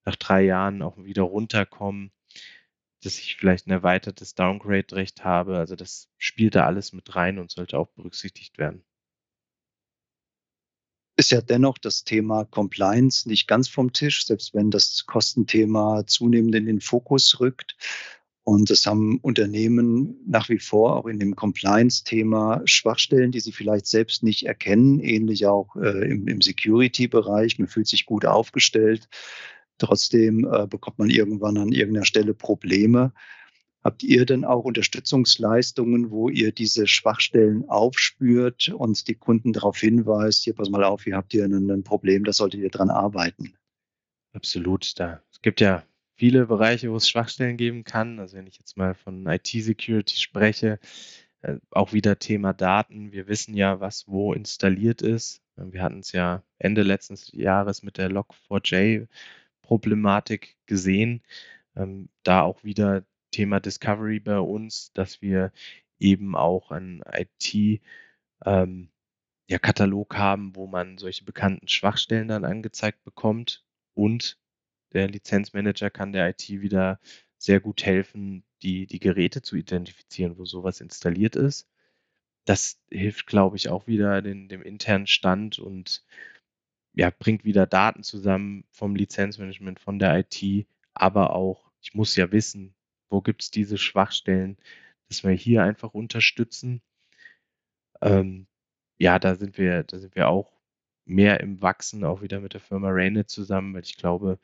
[0.07, 2.11] nach drei Jahren auch wieder runterkomme,
[3.05, 5.59] dass ich vielleicht ein erweitertes Downgrade-Recht habe.
[5.59, 8.85] Also das spielt da alles mit rein und sollte auch berücksichtigt werden.
[11.17, 16.55] Ist ja dennoch das Thema Compliance nicht ganz vom Tisch, selbst wenn das Kostenthema zunehmend
[16.57, 17.77] in den Fokus rückt.
[18.43, 23.87] Und es haben Unternehmen nach wie vor auch in dem Compliance-Thema Schwachstellen, die sie vielleicht
[23.87, 27.59] selbst nicht erkennen, ähnlich auch äh, im, im Security-Bereich.
[27.59, 29.09] Man fühlt sich gut aufgestellt.
[29.79, 33.13] Trotzdem äh, bekommt man irgendwann an irgendeiner Stelle Probleme.
[33.83, 40.45] Habt ihr denn auch Unterstützungsleistungen, wo ihr diese Schwachstellen aufspürt und die Kunden darauf hinweist,
[40.45, 43.55] hier pass mal auf, hier habt ihr ein, ein Problem, da solltet ihr dran arbeiten?
[44.33, 44.99] Absolut.
[44.99, 45.85] Da, es gibt ja
[46.17, 48.19] viele Bereiche, wo es Schwachstellen geben kann.
[48.21, 50.79] Also wenn ich jetzt mal von IT-Security spreche,
[51.43, 53.13] äh, auch wieder Thema Daten.
[53.13, 55.43] Wir wissen ja, was wo installiert ist.
[55.57, 58.11] Wir hatten es ja Ende letzten Jahres mit der
[59.65, 61.23] Log4j-Problematik gesehen.
[61.77, 65.53] Ähm, da auch wieder Thema Discovery bei uns, dass wir
[65.99, 67.81] eben auch einen IT-
[68.45, 68.91] ähm,
[69.49, 74.39] ja, Katalog haben, wo man solche bekannten Schwachstellen dann angezeigt bekommt und
[74.95, 77.01] der Lizenzmanager kann der IT wieder
[77.39, 81.69] sehr gut helfen, die, die Geräte zu identifizieren, wo sowas installiert ist.
[82.47, 86.05] Das hilft, glaube ich, auch wieder den, dem internen Stand und
[86.95, 92.31] ja, bringt wieder Daten zusammen vom Lizenzmanagement, von der IT, aber auch, ich muss ja
[92.33, 92.75] wissen,
[93.11, 94.57] wo gibt es diese Schwachstellen,
[95.09, 96.83] dass wir hier einfach unterstützen.
[98.01, 98.47] Ähm,
[98.99, 100.53] ja, da sind wir, da sind wir auch
[101.05, 104.39] mehr im Wachsen, auch wieder mit der Firma Rainet zusammen, weil ich glaube,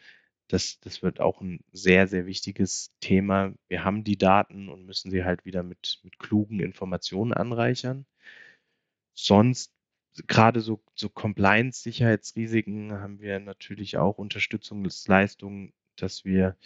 [0.49, 3.55] das, das wird auch ein sehr, sehr wichtiges Thema.
[3.69, 8.07] Wir haben die Daten und müssen sie halt wieder mit, mit klugen Informationen anreichern.
[9.15, 9.73] Sonst,
[10.27, 16.57] gerade so, so Compliance-Sicherheitsrisiken, haben wir natürlich auch Unterstützungsleistungen, dass wir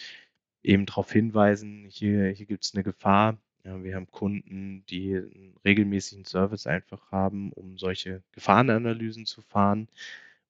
[0.62, 3.38] eben darauf hinweisen, hier, hier gibt es eine Gefahr.
[3.64, 9.88] Ja, wir haben Kunden, die einen regelmäßigen Service einfach haben, um solche Gefahrenanalysen zu fahren.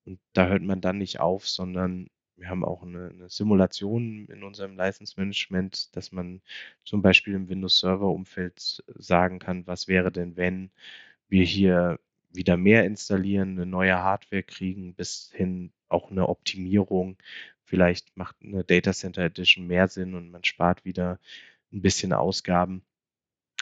[0.05, 4.43] Und da hört man dann nicht auf, sondern wir haben auch eine, eine Simulation in
[4.43, 6.41] unserem License Management, dass man
[6.83, 10.71] zum Beispiel im Windows Server Umfeld sagen kann, was wäre denn, wenn
[11.29, 11.99] wir hier
[12.35, 17.17] wieder mehr installieren, eine neue Hardware kriegen, bis hin auch eine Optimierung.
[17.63, 21.19] Vielleicht macht eine Data Center Edition mehr Sinn und man spart wieder
[21.73, 22.83] ein bisschen Ausgaben.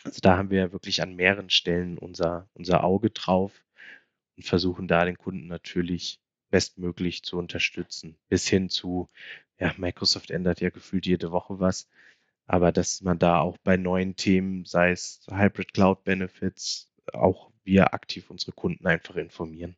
[0.03, 3.63] Also da haben wir wirklich an mehreren Stellen unser, unser Auge drauf
[4.35, 8.17] und versuchen da den Kunden natürlich bestmöglich zu unterstützen.
[8.29, 9.07] Bis hin zu,
[9.59, 11.89] ja, Microsoft ändert ja gefühlt jede Woche was.
[12.45, 17.93] Aber dass man da auch bei neuen Themen, sei es Hybrid Cloud Benefits, auch wir
[17.93, 19.75] aktiv unsere Kunden einfach informieren.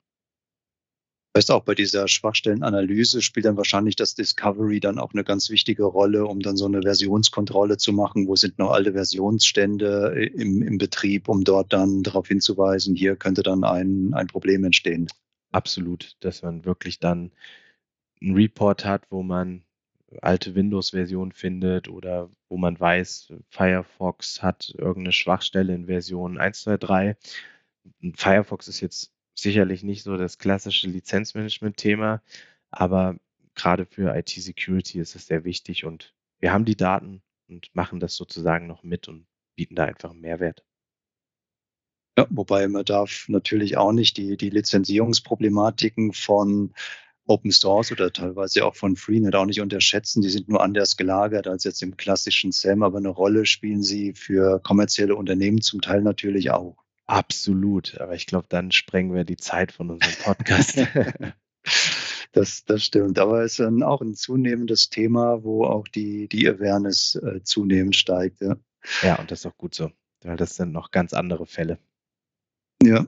[1.37, 5.83] Heißt auch bei dieser Schwachstellenanalyse spielt dann wahrscheinlich das Discovery dann auch eine ganz wichtige
[5.83, 8.27] Rolle, um dann so eine Versionskontrolle zu machen.
[8.27, 13.43] Wo sind noch alte Versionsstände im, im Betrieb, um dort dann darauf hinzuweisen, hier könnte
[13.43, 15.09] dann ein, ein Problem entstehen
[15.55, 17.31] absolut, dass man wirklich dann
[18.21, 19.63] einen Report hat, wo man
[20.21, 27.15] alte Windows-Versionen findet oder wo man weiß, Firefox hat irgendeine Schwachstelle in Version 1.2.3.
[28.15, 32.21] Firefox ist jetzt sicherlich nicht so das klassische Lizenzmanagement-Thema,
[32.71, 33.17] aber
[33.53, 38.15] gerade für IT-Security ist es sehr wichtig und wir haben die Daten und machen das
[38.15, 40.63] sozusagen noch mit und bieten da einfach einen Mehrwert.
[42.17, 46.73] Ja, wobei man darf natürlich auch nicht die, die Lizenzierungsproblematiken von
[47.27, 50.21] Open Source oder teilweise auch von Freenet auch nicht unterschätzen.
[50.21, 54.13] Die sind nur anders gelagert als jetzt im klassischen SAM, aber eine Rolle spielen sie
[54.13, 56.84] für kommerzielle Unternehmen zum Teil natürlich auch.
[57.07, 60.77] Absolut, aber ich glaube, dann sprengen wir die Zeit von unserem Podcast.
[62.31, 66.47] das, das stimmt, aber es ist dann auch ein zunehmendes Thema, wo auch die, die
[66.47, 68.41] Awareness äh, zunehmend steigt.
[68.41, 68.55] Ja.
[69.03, 69.91] ja, und das ist auch gut so,
[70.23, 71.79] weil das sind noch ganz andere Fälle.
[72.81, 73.05] Ja.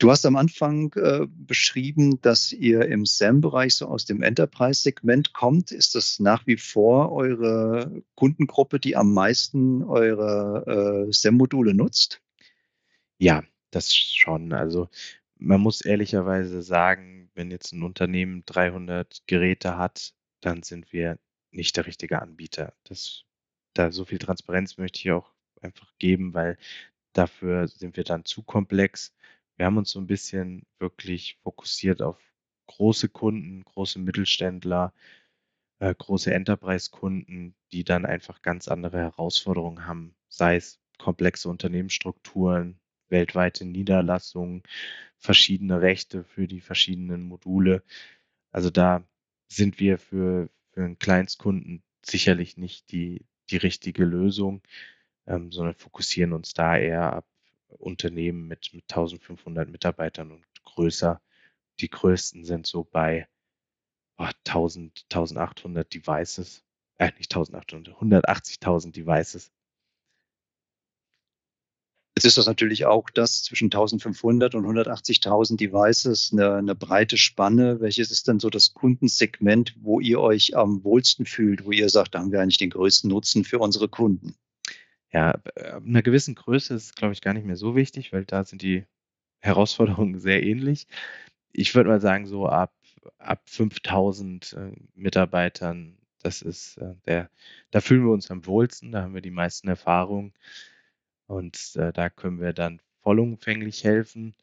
[0.00, 5.72] Du hast am Anfang äh, beschrieben, dass ihr im SAM-Bereich so aus dem Enterprise-Segment kommt.
[5.72, 12.22] Ist das nach wie vor eure Kundengruppe, die am meisten eure äh, SAM-Module nutzt?
[13.20, 14.52] Ja, das schon.
[14.52, 14.88] Also
[15.36, 21.18] man muss ehrlicherweise sagen, wenn jetzt ein Unternehmen 300 Geräte hat, dann sind wir
[21.50, 22.74] nicht der richtige Anbieter.
[22.84, 23.24] Das,
[23.74, 26.58] da so viel Transparenz möchte ich auch einfach geben, weil
[27.12, 29.14] dafür sind wir dann zu komplex.
[29.56, 32.20] Wir haben uns so ein bisschen wirklich fokussiert auf
[32.68, 34.92] große Kunden, große Mittelständler,
[35.80, 43.64] äh, große Enterprise-Kunden, die dann einfach ganz andere Herausforderungen haben, sei es komplexe Unternehmensstrukturen, weltweite
[43.64, 44.62] Niederlassungen,
[45.16, 47.82] verschiedene Rechte für die verschiedenen Module.
[48.50, 49.04] Also da
[49.48, 54.62] sind wir für, für einen Kleinstkunden sicherlich nicht die, die richtige Lösung,
[55.26, 57.26] ähm, sondern fokussieren uns da eher ab
[57.68, 61.20] Unternehmen mit, mit 1500 Mitarbeitern und größer.
[61.80, 63.28] Die größten sind so bei
[64.16, 66.64] oh, 1000, 1800 Devices,
[66.96, 69.52] äh, nicht 1800, 180.000 Devices.
[72.18, 77.80] Jetzt ist das natürlich auch das zwischen 1500 und 180.000 Devices eine, eine, breite Spanne.
[77.80, 82.16] Welches ist denn so das Kundensegment, wo ihr euch am wohlsten fühlt, wo ihr sagt,
[82.16, 84.34] da haben wir eigentlich den größten Nutzen für unsere Kunden?
[85.12, 88.62] Ja, einer gewissen Größe ist glaube ich, gar nicht mehr so wichtig, weil da sind
[88.62, 88.84] die
[89.38, 90.88] Herausforderungen sehr ähnlich.
[91.52, 92.74] Ich würde mal sagen, so ab,
[93.18, 97.30] ab 5000 äh, Mitarbeitern, das ist äh, der,
[97.70, 100.32] da fühlen wir uns am wohlsten, da haben wir die meisten Erfahrungen
[101.28, 104.34] und äh, da können wir dann vollumfänglich helfen,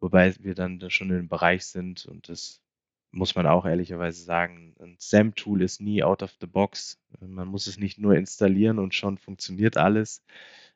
[0.00, 2.62] wobei wir dann schon in dem Bereich sind und das
[3.10, 6.98] muss man auch ehrlicherweise sagen, ein SAM-Tool ist nie out of the box.
[7.20, 10.22] Man muss es nicht nur installieren und schon funktioniert alles.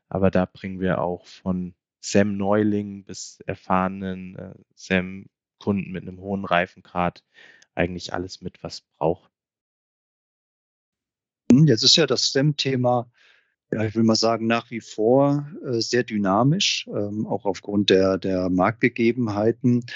[0.09, 7.23] Aber da bringen wir auch von SAM-Neulingen bis erfahrenen äh, SAM-Kunden mit einem hohen Reifengrad
[7.75, 9.31] eigentlich alles mit, was braucht.
[11.51, 13.11] Jetzt ist ja das SAM-Thema
[13.73, 18.19] ja, ich will mal sagen, nach wie vor äh, sehr dynamisch, ähm, auch aufgrund der,
[18.19, 19.87] der Marktgegebenheiten.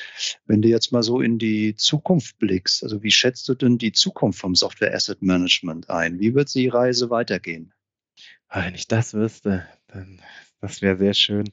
[0.47, 3.93] Wenn du jetzt mal so in die Zukunft blickst, also wie schätzt du denn die
[3.93, 6.19] Zukunft vom Software Asset Management ein?
[6.19, 7.75] Wie wird die Reise weitergehen?
[8.53, 10.21] Wenn ich das wüsste, dann
[10.61, 11.51] das wäre sehr schön.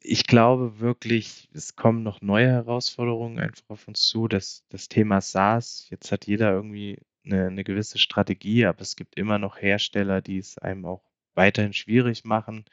[0.00, 4.28] Ich glaube wirklich, es kommen noch neue Herausforderungen einfach auf uns zu.
[4.28, 9.16] Das, das Thema SaaS, jetzt hat jeder irgendwie eine, eine gewisse Strategie, aber es gibt
[9.16, 11.07] immer noch Hersteller, die es einem auch
[11.38, 12.64] weiterhin schwierig machen,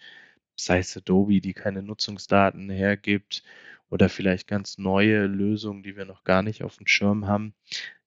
[0.57, 3.43] sei es Adobe, die keine Nutzungsdaten hergibt
[3.89, 7.53] oder vielleicht ganz neue Lösungen, die wir noch gar nicht auf dem Schirm haben.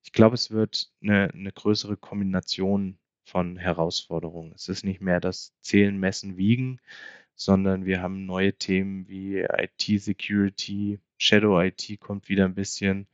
[0.03, 4.53] Ich glaube, es wird eine, eine größere Kombination von Herausforderungen.
[4.55, 6.81] Es ist nicht mehr das Zählen, Messen, Wiegen,
[7.37, 13.07] sondern wir haben neue Themen wie IT-Security, Shadow IT kommt wieder ein bisschen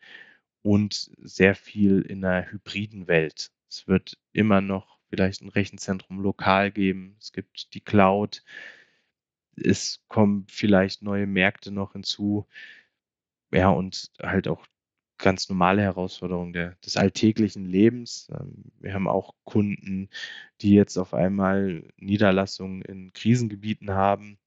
[0.62, 3.50] und sehr viel in einer hybriden Welt.
[3.68, 7.16] Es wird immer noch vielleicht ein Rechenzentrum lokal geben.
[7.20, 8.42] Es gibt die Cloud.
[9.56, 12.48] Es kommen vielleicht neue Märkte noch hinzu.
[13.52, 14.66] Ja, und halt auch
[15.18, 18.28] ganz normale Herausforderungen der, des alltäglichen Lebens.
[18.32, 20.10] Ähm, wir haben auch Kunden,
[20.60, 24.38] die jetzt auf einmal Niederlassungen in Krisengebieten haben.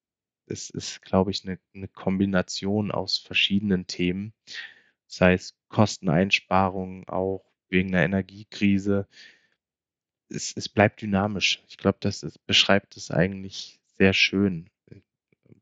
[0.45, 4.33] Es ist, glaube ich, eine, eine Kombination aus verschiedenen Themen,
[5.07, 9.07] sei es Kosteneinsparungen, auch wegen einer Energiekrise,
[10.29, 11.63] es, es bleibt dynamisch.
[11.67, 14.69] Ich glaube, das ist, beschreibt es eigentlich sehr schön.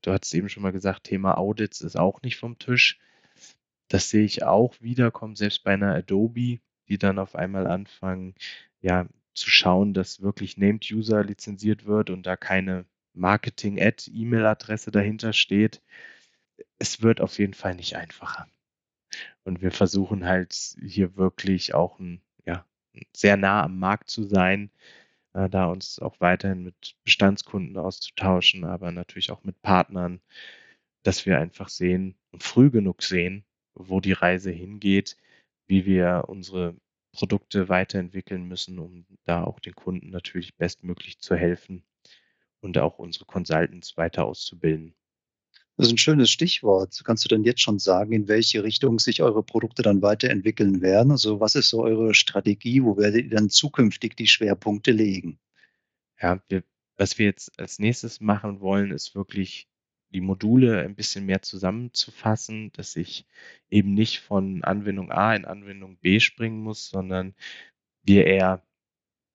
[0.01, 2.99] Du hattest eben schon mal gesagt, Thema Audits ist auch nicht vom Tisch.
[3.88, 8.36] Das sehe ich auch wiederkommen, selbst bei einer Adobe, die dann auf einmal anfangen,
[8.82, 15.82] ja, zu schauen, dass wirklich Named User lizenziert wird und da keine Marketing-Ad-E-Mail-Adresse dahinter steht.
[16.80, 18.47] Es wird auf jeden Fall nicht einfacher.
[19.43, 22.21] Und wir versuchen halt hier wirklich auch ein
[23.15, 24.71] sehr nah am Markt zu sein,
[25.34, 30.21] äh, da uns auch weiterhin mit Bestandskunden auszutauschen, aber natürlich auch mit Partnern,
[31.03, 35.17] dass wir einfach sehen und früh genug sehen, wo die Reise hingeht,
[35.67, 36.75] wie wir unsere
[37.13, 41.84] Produkte weiterentwickeln müssen, um da auch den Kunden natürlich bestmöglich zu helfen
[42.62, 44.95] und auch unsere Consultants weiter auszubilden.
[45.78, 47.02] Das ist ein schönes Stichwort.
[47.04, 51.12] Kannst du denn jetzt schon sagen, in welche Richtung sich eure Produkte dann weiterentwickeln werden?
[51.12, 52.82] Also was ist so eure Strategie?
[52.82, 55.38] Wo werdet ihr dann zukünftig die Schwerpunkte legen?
[56.22, 56.64] Ja, wir,
[56.96, 59.68] was wir jetzt als nächstes machen wollen, ist wirklich
[60.14, 63.26] die Module ein bisschen mehr zusammenzufassen, dass ich
[63.70, 67.36] eben nicht von Anwendung A in Anwendung B springen muss, sondern
[68.04, 68.64] wir eher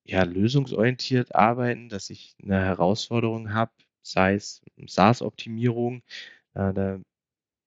[0.04, 6.02] ja, lösungsorientiert arbeiten, dass ich eine Herausforderung habe, sei es SaaS-Optimierung.
[6.54, 7.00] Äh, da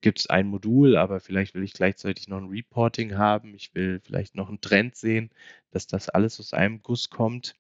[0.02, 3.56] gibt es ein Modul, aber vielleicht will ich gleichzeitig noch ein Reporting haben.
[3.56, 5.32] Ich will vielleicht noch einen Trend sehen,
[5.72, 7.56] dass das alles aus einem Guss kommt.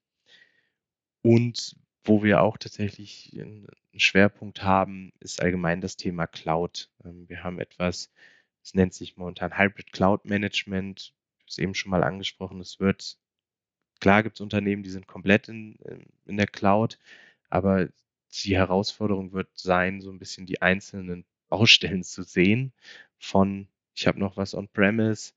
[1.21, 6.89] Und wo wir auch tatsächlich einen Schwerpunkt haben, ist allgemein das Thema Cloud.
[7.05, 8.11] Ähm, wir haben etwas,
[8.61, 11.13] das nennt sich momentan Hybrid Cloud Management.
[11.37, 12.59] Ich habe es eben schon mal angesprochen.
[12.59, 13.17] Es wird,
[14.01, 15.77] klar gibt es Unternehmen, die sind komplett in,
[16.25, 16.99] in der Cloud,
[17.49, 17.87] aber
[18.41, 22.73] die Herausforderung wird sein, so ein bisschen die einzelnen Baustellen zu sehen
[23.19, 25.33] von, ich habe noch was on-premise,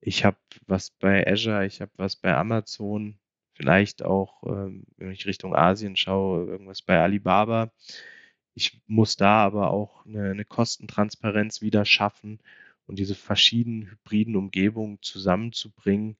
[0.00, 3.18] ich habe was bei Azure, ich habe was bei Amazon,
[3.54, 7.72] vielleicht auch, ähm, wenn ich Richtung Asien schaue, irgendwas bei Alibaba.
[8.54, 12.40] Ich muss da aber auch eine, eine Kostentransparenz wieder schaffen
[12.86, 16.16] und diese verschiedenen hybriden Umgebungen zusammenzubringen,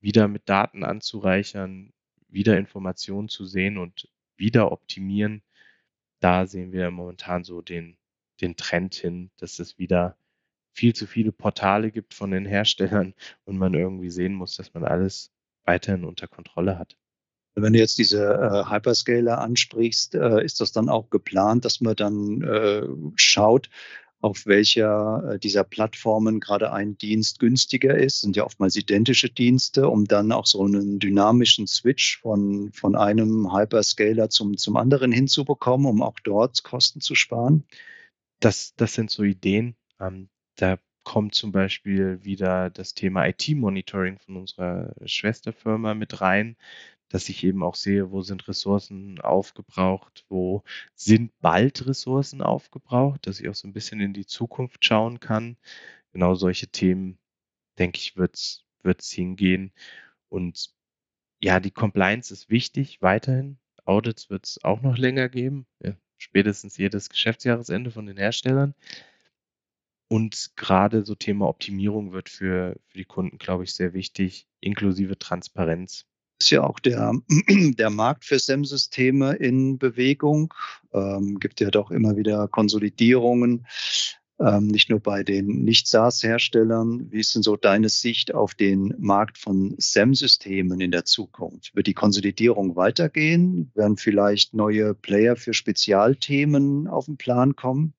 [0.00, 1.92] wieder mit Daten anzureichern,
[2.28, 5.42] wieder Informationen zu sehen und wieder optimieren.
[6.20, 7.96] Da sehen wir momentan so den,
[8.40, 10.16] den Trend hin, dass es wieder
[10.72, 13.14] viel zu viele Portale gibt von den Herstellern
[13.44, 15.30] und man irgendwie sehen muss, dass man alles
[15.64, 16.96] weiterhin unter Kontrolle hat.
[17.54, 21.94] Wenn du jetzt diese äh, Hyperscaler ansprichst, äh, ist das dann auch geplant, dass man
[21.94, 22.82] dann äh,
[23.16, 23.68] schaut,
[24.22, 29.88] auf welcher äh, dieser Plattformen gerade ein Dienst günstiger ist, sind ja oftmals identische Dienste,
[29.88, 35.86] um dann auch so einen dynamischen Switch von, von einem Hyperscaler zum, zum anderen hinzubekommen,
[35.86, 37.64] um auch dort Kosten zu sparen?
[38.38, 39.74] Das, das sind so Ideen.
[40.00, 46.56] Ähm, da kommt zum Beispiel wieder das Thema IT-Monitoring von unserer Schwesterfirma mit rein,
[47.12, 53.38] dass ich eben auch sehe, wo sind Ressourcen aufgebraucht, wo sind bald Ressourcen aufgebraucht, dass
[53.38, 55.58] ich auch so ein bisschen in die Zukunft schauen kann.
[56.12, 57.18] Genau solche Themen,
[57.78, 58.34] denke ich, wird
[58.82, 59.72] es hingehen.
[60.30, 60.72] Und
[61.38, 63.58] ja, die Compliance ist wichtig weiterhin.
[63.84, 68.74] Audits wird es auch noch länger geben, ja, spätestens jedes Geschäftsjahresende von den Herstellern.
[70.08, 75.18] Und gerade so Thema Optimierung wird für, für die Kunden, glaube ich, sehr wichtig, inklusive
[75.18, 76.06] Transparenz.
[76.42, 77.12] Ist ja auch der,
[77.78, 80.52] der Markt für SEM-Systeme in Bewegung.
[80.92, 83.64] Ähm, gibt ja doch immer wieder Konsolidierungen,
[84.40, 87.12] ähm, nicht nur bei den Nicht-SaaS-Herstellern.
[87.12, 91.76] Wie ist denn so deine Sicht auf den Markt von SEM-Systemen in der Zukunft?
[91.76, 93.70] Wird die Konsolidierung weitergehen?
[93.76, 97.94] Werden vielleicht neue Player für Spezialthemen auf den Plan kommen?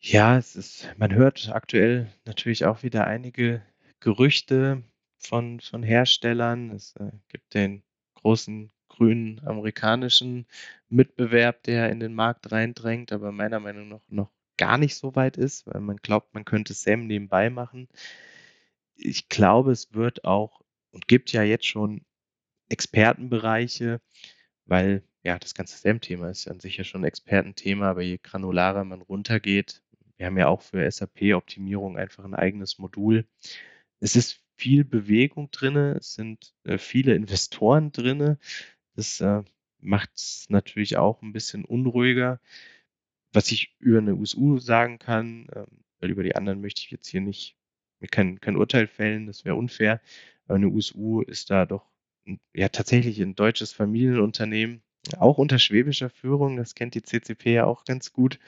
[0.00, 3.62] Ja, es ist man hört aktuell natürlich auch wieder einige
[4.00, 4.82] Gerüchte
[5.20, 6.70] von von Herstellern.
[6.70, 7.82] Es, äh, gibt den
[8.14, 10.46] großen grünen amerikanischen
[10.88, 15.36] Mitbewerb, der in den Markt reindrängt, aber meiner Meinung nach noch gar nicht so weit
[15.36, 17.88] ist, weil man glaubt, man könnte SAM nebenbei machen.
[19.00, 22.04] Ich glaube, es wird auch und gibt ja jetzt schon
[22.70, 24.00] Expertenbereiche,
[24.66, 28.84] weil, ja, das ganze SAM-Thema ist an sich ja schon 'n Expertenthema, aber je granularer
[28.84, 29.82] man runtergeht
[30.18, 33.26] wir haben ja auch für SAP-Optimierung einfach ein eigenes Modul.
[34.00, 38.36] Es ist viel Bewegung drin, es sind äh, viele Investoren drin.
[38.94, 39.42] Das äh,
[39.80, 42.40] macht es natürlich auch ein bisschen unruhiger.
[43.32, 45.66] Was ich über eine USU sagen kann, ähm,
[46.00, 47.56] weil über die anderen möchte ich jetzt hier nicht
[48.10, 50.00] kein, kein Urteil fällen, das wäre unfair.
[50.46, 51.86] Aber eine USU ist da doch
[52.54, 54.82] ja tatsächlich ein deutsches Familienunternehmen,
[55.18, 58.38] auch unter schwäbischer Führung, das kennt die CCP ja auch ganz gut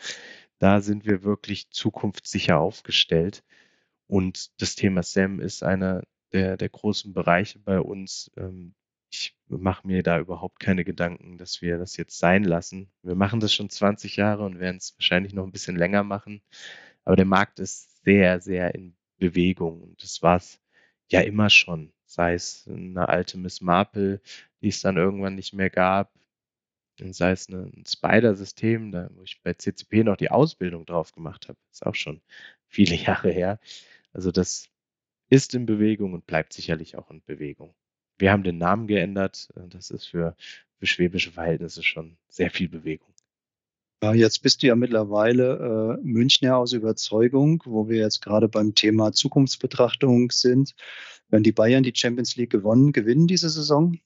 [0.61, 3.43] da sind wir wirklich zukunftssicher aufgestellt.
[4.11, 8.31] Und das Thema SAM ist einer der, der großen Bereiche bei uns.
[8.37, 8.75] Ähm,
[9.09, 12.91] ich mache mir da überhaupt keine Gedanken, dass wir das jetzt sein lassen.
[13.03, 16.43] Wir machen das schon 20 Jahre und werden es wahrscheinlich noch ein bisschen länger machen.
[17.05, 19.81] Aber der Markt ist sehr, sehr in Bewegung.
[19.81, 20.61] Und das war es
[21.09, 21.93] ja immer schon.
[22.05, 24.21] Sei es eine alte Miss Marple,
[24.61, 26.13] die es dann irgendwann nicht mehr gab,
[26.99, 31.59] sei es ein Spider-System, wo ich bei CCP noch die Ausbildung drauf gemacht habe.
[31.71, 32.21] Ist auch schon
[32.67, 33.61] viele Jahre her.
[34.13, 34.69] Also das
[35.29, 37.75] ist in Bewegung und bleibt sicherlich auch in Bewegung.
[38.19, 39.49] Wir haben den Namen geändert.
[39.69, 40.37] Das ist für,
[40.79, 43.15] für schwäbische Verhältnisse schon sehr viel Bewegung.
[44.03, 48.75] Ja, jetzt bist du ja mittlerweile äh, Münchner aus Überzeugung, wo wir jetzt gerade beim
[48.75, 50.75] Thema Zukunftsbetrachtung sind.
[51.29, 54.01] Wenn die Bayern die Champions League gewonnen, gewinnen diese Saison?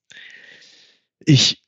[1.21, 1.63] Ich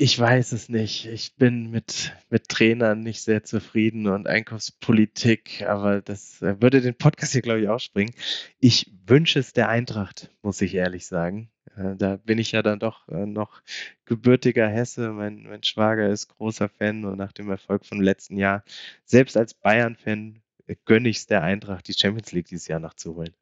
[0.00, 1.06] ich weiß es nicht.
[1.06, 6.94] Ich bin mit, mit Trainern nicht sehr zufrieden und Einkaufspolitik, aber das äh, würde den
[6.94, 8.14] Podcast hier, glaube ich, auch springen.
[8.60, 11.50] Ich wünsche es der Eintracht, muss ich ehrlich sagen.
[11.76, 13.60] Äh, da bin ich ja dann doch äh, noch
[14.04, 15.10] gebürtiger Hesse.
[15.10, 18.62] Mein, mein Schwager ist großer Fan und nach dem Erfolg vom letzten Jahr,
[19.04, 20.42] selbst als Bayern-Fan,
[20.84, 23.34] gönne ich es der Eintracht, die Champions League dieses Jahr nachzuholen.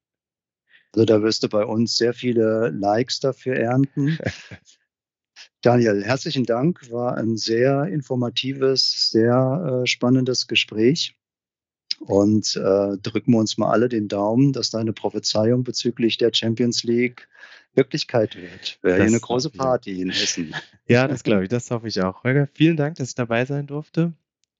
[0.95, 4.19] Also da wirst du bei uns sehr viele Likes dafür ernten.
[5.63, 6.91] Daniel, herzlichen Dank.
[6.91, 11.17] War ein sehr informatives, sehr äh, spannendes Gespräch.
[12.01, 16.85] und äh, drücken wir uns mal alle den Daumen, dass deine Prophezeiung bezüglich der Champions
[16.85, 17.29] League
[17.75, 18.79] Wirklichkeit wird.
[18.83, 20.55] Wäre hier eine große Party in Hessen.
[20.89, 22.23] Ja, das glaube ich, das hoffe ich auch.
[22.23, 24.13] Holger, vielen Dank, dass ich dabei sein durfte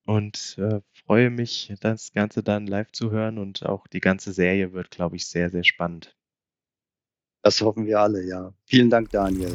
[0.07, 4.73] und äh, freue mich, das Ganze dann live zu hören und auch die ganze Serie
[4.73, 6.17] wird, glaube ich, sehr, sehr spannend.
[7.43, 8.53] Das hoffen wir alle, ja.
[8.65, 9.55] Vielen Dank, Daniel.